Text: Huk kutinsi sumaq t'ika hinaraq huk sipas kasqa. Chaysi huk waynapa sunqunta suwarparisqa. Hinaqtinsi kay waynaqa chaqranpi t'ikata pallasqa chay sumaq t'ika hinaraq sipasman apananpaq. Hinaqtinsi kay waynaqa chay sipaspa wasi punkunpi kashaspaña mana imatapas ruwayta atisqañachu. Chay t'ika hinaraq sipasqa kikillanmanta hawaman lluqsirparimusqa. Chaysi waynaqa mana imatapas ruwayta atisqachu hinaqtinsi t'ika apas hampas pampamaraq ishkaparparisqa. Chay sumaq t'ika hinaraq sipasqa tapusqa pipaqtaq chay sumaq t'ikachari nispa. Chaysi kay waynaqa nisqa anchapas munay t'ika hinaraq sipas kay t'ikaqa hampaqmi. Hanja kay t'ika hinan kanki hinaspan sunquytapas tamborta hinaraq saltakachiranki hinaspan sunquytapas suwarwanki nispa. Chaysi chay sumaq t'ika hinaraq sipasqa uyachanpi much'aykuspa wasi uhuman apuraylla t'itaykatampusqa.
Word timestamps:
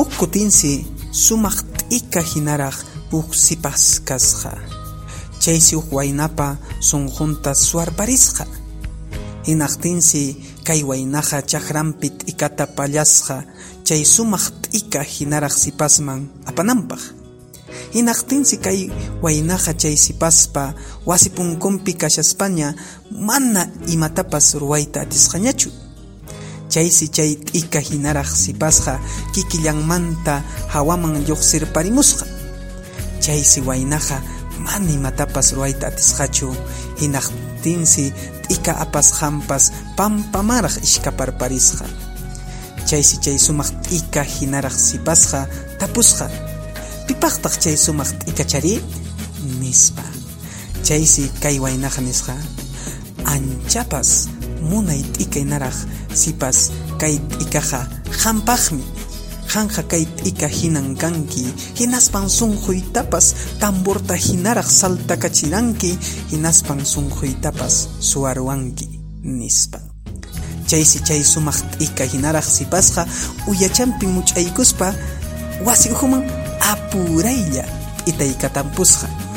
Huk 0.00 0.16
kutinsi 0.16 0.80
sumaq 1.12 1.60
t'ika 1.76 2.24
hinaraq 2.24 2.76
huk 3.12 3.36
sipas 3.36 4.00
kasqa. 4.08 4.56
Chaysi 5.42 5.76
huk 5.76 5.92
waynapa 5.92 6.56
sunqunta 6.80 7.52
suwarparisqa. 7.52 8.46
Hinaqtinsi 9.44 10.22
kay 10.64 10.80
waynaqa 10.88 11.44
chaqranpi 11.50 12.08
t'ikata 12.18 12.64
pallasqa 12.76 13.44
chay 13.84 14.02
sumaq 14.14 14.44
t'ika 14.62 15.04
hinaraq 15.04 15.52
sipasman 15.52 16.32
apananpaq. 16.48 17.02
Hinaqtinsi 17.92 18.56
kay 18.64 18.88
waynaqa 19.20 19.76
chay 19.76 19.96
sipaspa 20.00 20.72
wasi 21.04 21.28
punkunpi 21.36 21.92
kashaspaña 22.00 22.72
mana 23.12 23.68
imatapas 23.92 24.56
ruwayta 24.56 25.04
atisqañachu. 25.04 25.89
Chay 26.70 26.86
t'ika 26.86 27.80
hinaraq 27.82 28.30
sipasqa 28.30 29.00
kikillanmanta 29.34 30.42
hawaman 30.70 31.26
lluqsirparimusqa. 31.26 32.26
Chaysi 33.20 33.60
waynaqa 33.66 34.22
mana 34.62 34.90
imatapas 34.92 35.52
ruwayta 35.56 35.90
atisqachu 35.90 36.54
hinaqtinsi 37.00 38.12
t'ika 38.46 38.72
apas 38.84 39.18
hampas 39.18 39.72
pampamaraq 39.98 40.78
ishkaparparisqa. 40.86 41.86
Chay 42.86 43.02
sumaq 43.38 43.70
t'ika 43.84 44.22
hinaraq 44.22 44.72
sipasqa 44.72 45.40
tapusqa 45.78 46.30
pipaqtaq 47.06 47.54
chay 47.62 47.76
sumaq 47.76 48.10
t'ikachari 48.22 48.78
nispa. 49.60 50.06
Chaysi 50.86 51.28
kay 51.42 51.58
waynaqa 51.58 52.00
nisqa 52.00 52.34
anchapas 53.26 54.30
munay 54.62 55.02
t'ika 55.14 55.40
hinaraq 55.40 55.76
sipas 56.14 56.70
kay 57.00 57.18
t'ikaqa 57.18 57.88
hampaqmi. 58.22 58.84
Hanja 59.50 59.82
kay 59.82 60.06
t'ika 60.06 60.46
hinan 60.46 60.94
kanki 60.94 61.44
hinaspan 61.78 62.28
sunquytapas 62.30 63.58
tamborta 63.60 64.14
hinaraq 64.14 64.68
saltakachiranki 64.70 65.98
hinaspan 66.30 66.84
sunquytapas 66.86 67.88
suwarwanki 67.98 68.86
nispa. 69.22 69.78
Chaysi 70.68 71.02
chay 71.02 71.22
sumaq 71.24 71.58
t'ika 71.78 72.04
hinaraq 72.06 72.46
sipasqa 72.46 73.02
uyachanpi 73.50 74.06
much'aykuspa 74.06 74.94
wasi 75.66 75.90
uhuman 75.90 76.22
apuraylla 76.72 77.64
t'itaykatampusqa. 78.04 79.29